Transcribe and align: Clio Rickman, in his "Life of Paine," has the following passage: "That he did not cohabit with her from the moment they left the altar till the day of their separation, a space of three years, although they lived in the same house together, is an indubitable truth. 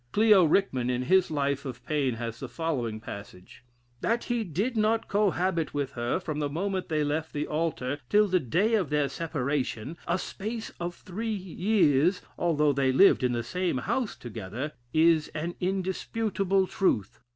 Clio 0.13 0.45
Rickman, 0.45 0.89
in 0.89 1.03
his 1.03 1.29
"Life 1.29 1.63
of 1.63 1.85
Paine," 1.85 2.15
has 2.15 2.39
the 2.39 2.47
following 2.49 2.99
passage: 2.99 3.63
"That 3.99 4.23
he 4.23 4.43
did 4.43 4.75
not 4.75 5.07
cohabit 5.07 5.75
with 5.75 5.91
her 5.91 6.19
from 6.19 6.39
the 6.39 6.49
moment 6.49 6.89
they 6.89 7.03
left 7.03 7.33
the 7.33 7.45
altar 7.45 7.99
till 8.09 8.27
the 8.27 8.39
day 8.39 8.73
of 8.73 8.89
their 8.89 9.07
separation, 9.07 9.97
a 10.07 10.17
space 10.17 10.71
of 10.79 10.95
three 10.95 11.29
years, 11.35 12.23
although 12.35 12.73
they 12.73 12.91
lived 12.91 13.23
in 13.23 13.33
the 13.33 13.43
same 13.43 13.77
house 13.77 14.15
together, 14.15 14.71
is 14.91 15.27
an 15.35 15.53
indubitable 15.59 16.65
truth. 16.65 17.19